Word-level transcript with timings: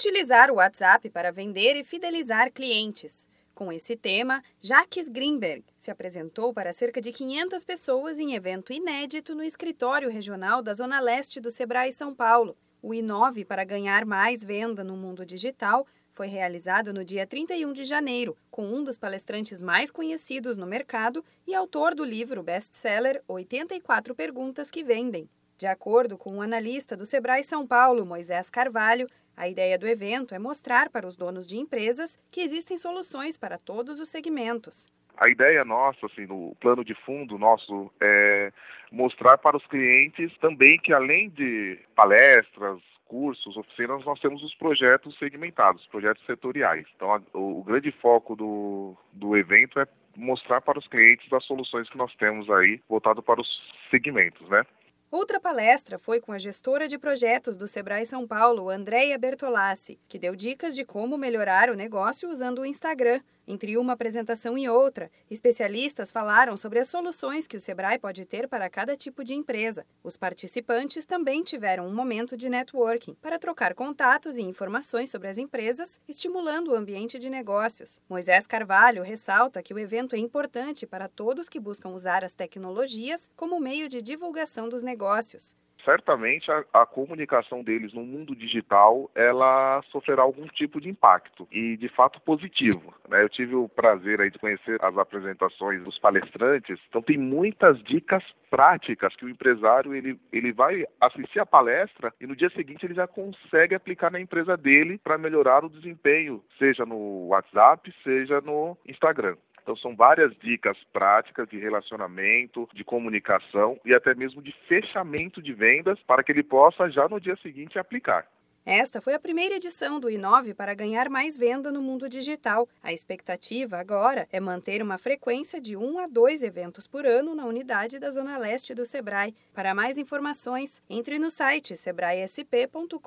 Utilizar 0.00 0.50
o 0.50 0.54
WhatsApp 0.54 1.10
para 1.10 1.30
vender 1.30 1.76
e 1.76 1.84
fidelizar 1.84 2.50
clientes. 2.50 3.28
Com 3.54 3.70
esse 3.70 3.94
tema, 3.94 4.42
Jaques 4.58 5.10
Greenberg 5.10 5.62
se 5.76 5.90
apresentou 5.90 6.54
para 6.54 6.72
cerca 6.72 7.02
de 7.02 7.12
500 7.12 7.62
pessoas 7.64 8.18
em 8.18 8.32
evento 8.32 8.72
inédito 8.72 9.34
no 9.34 9.42
escritório 9.42 10.08
regional 10.08 10.62
da 10.62 10.72
Zona 10.72 11.00
Leste 11.00 11.38
do 11.38 11.50
Sebrae 11.50 11.92
São 11.92 12.14
Paulo. 12.14 12.56
O 12.80 12.94
Inove 12.94 13.44
para 13.44 13.62
ganhar 13.62 14.06
mais 14.06 14.42
venda 14.42 14.82
no 14.82 14.96
mundo 14.96 15.26
digital 15.26 15.86
foi 16.10 16.28
realizado 16.28 16.94
no 16.94 17.04
dia 17.04 17.26
31 17.26 17.70
de 17.74 17.84
janeiro, 17.84 18.34
com 18.50 18.64
um 18.64 18.82
dos 18.82 18.96
palestrantes 18.96 19.60
mais 19.60 19.90
conhecidos 19.90 20.56
no 20.56 20.66
mercado 20.66 21.22
e 21.46 21.54
autor 21.54 21.94
do 21.94 22.06
livro 22.06 22.42
best-seller 22.42 23.22
84 23.28 24.14
Perguntas 24.14 24.70
que 24.70 24.82
Vendem. 24.82 25.28
De 25.60 25.66
acordo 25.66 26.16
com 26.16 26.38
o 26.38 26.40
analista 26.40 26.96
do 26.96 27.04
Sebrae 27.04 27.44
São 27.44 27.66
Paulo, 27.66 28.06
Moisés 28.06 28.48
Carvalho, 28.48 29.06
a 29.36 29.46
ideia 29.46 29.78
do 29.78 29.86
evento 29.86 30.34
é 30.34 30.38
mostrar 30.38 30.88
para 30.88 31.06
os 31.06 31.16
donos 31.16 31.46
de 31.46 31.58
empresas 31.58 32.18
que 32.30 32.40
existem 32.40 32.78
soluções 32.78 33.36
para 33.36 33.58
todos 33.58 34.00
os 34.00 34.08
segmentos. 34.08 34.90
A 35.18 35.28
ideia 35.28 35.62
nossa, 35.62 36.06
assim, 36.06 36.24
no 36.24 36.56
plano 36.62 36.82
de 36.82 36.94
fundo 37.04 37.36
nosso, 37.36 37.92
é 38.00 38.50
mostrar 38.90 39.36
para 39.36 39.54
os 39.54 39.66
clientes 39.66 40.34
também 40.38 40.78
que 40.78 40.94
além 40.94 41.28
de 41.28 41.78
palestras, 41.94 42.80
cursos, 43.04 43.54
oficinas, 43.54 44.02
nós 44.06 44.18
temos 44.18 44.42
os 44.42 44.54
projetos 44.54 45.14
segmentados, 45.18 45.86
projetos 45.88 46.24
setoriais. 46.24 46.86
Então, 46.96 47.12
a, 47.12 47.20
o, 47.34 47.60
o, 47.60 47.64
grande 47.64 47.92
foco 48.00 48.34
do, 48.34 48.96
do 49.12 49.36
evento 49.36 49.78
é 49.78 49.86
mostrar 50.16 50.62
para 50.62 50.78
os 50.78 50.88
clientes 50.88 51.30
as 51.30 51.44
soluções 51.44 51.86
que 51.90 51.98
nós 51.98 52.14
temos 52.14 52.48
aí 52.48 52.80
voltado 52.88 53.22
para 53.22 53.42
os 53.42 53.48
segmentos, 53.90 54.48
né? 54.48 54.64
Outra 55.10 55.40
palestra 55.40 55.98
foi 55.98 56.20
com 56.20 56.30
a 56.30 56.38
gestora 56.38 56.86
de 56.86 56.96
projetos 56.96 57.56
do 57.56 57.66
Sebrae 57.66 58.06
São 58.06 58.28
Paulo, 58.28 58.70
Andréia 58.70 59.18
Bertolassi, 59.18 59.98
que 60.08 60.20
deu 60.20 60.36
dicas 60.36 60.72
de 60.72 60.84
como 60.84 61.18
melhorar 61.18 61.68
o 61.68 61.74
negócio 61.74 62.28
usando 62.28 62.60
o 62.60 62.66
Instagram. 62.66 63.20
Entre 63.46 63.76
uma 63.76 63.94
apresentação 63.94 64.56
e 64.56 64.68
outra, 64.68 65.10
especialistas 65.30 66.12
falaram 66.12 66.56
sobre 66.56 66.78
as 66.78 66.88
soluções 66.88 67.46
que 67.46 67.56
o 67.56 67.60
Sebrae 67.60 67.98
pode 67.98 68.24
ter 68.24 68.48
para 68.48 68.70
cada 68.70 68.96
tipo 68.96 69.24
de 69.24 69.34
empresa. 69.34 69.84
Os 70.04 70.16
participantes 70.16 71.06
também 71.06 71.42
tiveram 71.42 71.86
um 71.86 71.94
momento 71.94 72.36
de 72.36 72.48
networking 72.48 73.14
para 73.20 73.38
trocar 73.38 73.74
contatos 73.74 74.36
e 74.36 74.42
informações 74.42 75.10
sobre 75.10 75.28
as 75.28 75.38
empresas, 75.38 76.00
estimulando 76.08 76.72
o 76.72 76.76
ambiente 76.76 77.18
de 77.18 77.28
negócios. 77.28 78.00
Moisés 78.08 78.46
Carvalho 78.46 79.02
ressalta 79.02 79.62
que 79.62 79.74
o 79.74 79.78
evento 79.78 80.14
é 80.14 80.18
importante 80.18 80.86
para 80.86 81.08
todos 81.08 81.48
que 81.48 81.58
buscam 81.58 81.90
usar 81.90 82.24
as 82.24 82.34
tecnologias 82.34 83.28
como 83.36 83.60
meio 83.60 83.88
de 83.88 84.02
divulgação 84.02 84.68
dos 84.68 84.82
negócios 84.82 85.54
certamente 85.84 86.50
a, 86.50 86.64
a, 86.72 86.86
comunicação 86.86 87.62
deles 87.62 87.92
no 87.92 88.02
mundo 88.02 88.34
digital 88.34 89.10
ela 89.14 89.82
sofrerá 89.90 90.22
algum 90.22 90.46
tipo 90.46 90.80
de 90.80 90.88
impacto 90.88 91.46
e 91.50 91.76
de 91.76 91.88
fato 91.88 92.20
positivo. 92.20 92.94
Né? 93.08 93.22
Eu 93.22 93.28
tive 93.28 93.54
o 93.54 93.68
prazer 93.68 94.20
aí 94.20 94.30
de 94.30 94.38
conhecer 94.38 94.78
as 94.82 94.96
apresentações 94.96 95.82
dos 95.82 95.98
palestrantes, 95.98 96.78
então 96.88 97.02
tem 97.02 97.18
muitas 97.18 97.82
dicas 97.82 98.22
práticas 98.48 99.14
que 99.16 99.24
o 99.24 99.28
empresário 99.28 99.94
ele, 99.94 100.18
ele 100.32 100.52
vai 100.52 100.84
assistir 101.00 101.40
a 101.40 101.46
palestra 101.46 102.12
e 102.20 102.26
no 102.26 102.36
dia 102.36 102.50
seguinte 102.50 102.84
ele 102.84 102.94
já 102.94 103.06
consegue 103.06 103.74
aplicar 103.74 104.10
na 104.10 104.20
empresa 104.20 104.56
dele 104.56 104.98
para 104.98 105.18
melhorar 105.18 105.64
o 105.64 105.70
desempenho, 105.70 106.42
seja 106.58 106.84
no 106.84 107.28
WhatsApp, 107.28 107.92
seja 108.02 108.40
no 108.40 108.76
Instagram. 108.86 109.36
Então 109.70 109.76
são 109.76 109.94
várias 109.94 110.36
dicas 110.38 110.76
práticas 110.92 111.48
de 111.48 111.56
relacionamento, 111.56 112.68
de 112.74 112.82
comunicação 112.82 113.78
e 113.84 113.94
até 113.94 114.16
mesmo 114.16 114.42
de 114.42 114.52
fechamento 114.66 115.40
de 115.40 115.52
vendas 115.52 115.96
para 116.08 116.24
que 116.24 116.32
ele 116.32 116.42
possa 116.42 116.90
já 116.90 117.08
no 117.08 117.20
dia 117.20 117.36
seguinte 117.40 117.78
aplicar. 117.78 118.26
Esta 118.66 119.00
foi 119.00 119.14
a 119.14 119.20
primeira 119.20 119.54
edição 119.54 120.00
do 120.00 120.10
Inove 120.10 120.54
para 120.54 120.74
ganhar 120.74 121.08
mais 121.08 121.36
venda 121.36 121.70
no 121.70 121.80
mundo 121.80 122.08
digital. 122.08 122.68
A 122.82 122.92
expectativa 122.92 123.76
agora 123.76 124.26
é 124.32 124.40
manter 124.40 124.82
uma 124.82 124.98
frequência 124.98 125.60
de 125.60 125.76
um 125.76 126.00
a 126.00 126.08
dois 126.08 126.42
eventos 126.42 126.88
por 126.88 127.06
ano 127.06 127.32
na 127.34 127.46
unidade 127.46 128.00
da 128.00 128.10
Zona 128.10 128.36
Leste 128.38 128.74
do 128.74 128.84
Sebrae. 128.84 129.36
Para 129.54 129.72
mais 129.72 129.98
informações, 129.98 130.82
entre 130.90 131.16
no 131.16 131.30
site 131.30 131.76
sebraesp.com.br 131.76 132.98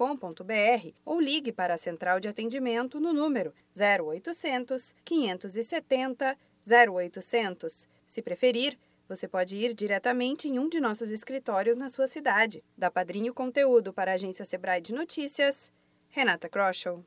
ou 1.05 1.19
ligue 1.19 1.51
para 1.51 1.73
a 1.73 1.77
central 1.77 2.21
de 2.21 2.29
atendimento 2.29 3.01
no 3.01 3.11
número 3.11 3.53
0800 3.77 4.95
570 5.03 6.37
0800. 6.65 7.87
Se 8.05 8.21
preferir, 8.21 8.77
você 9.07 9.27
pode 9.27 9.55
ir 9.55 9.73
diretamente 9.73 10.47
em 10.47 10.57
um 10.59 10.69
de 10.69 10.79
nossos 10.79 11.11
escritórios 11.11 11.77
na 11.77 11.89
sua 11.89 12.07
cidade. 12.07 12.63
Da 12.77 12.89
Padrinho 12.89 13.33
Conteúdo 13.33 13.93
para 13.93 14.11
a 14.11 14.15
agência 14.15 14.45
Sebrae 14.45 14.81
de 14.81 14.93
Notícias, 14.93 15.71
Renata 16.09 16.47
Kroschel. 16.49 17.03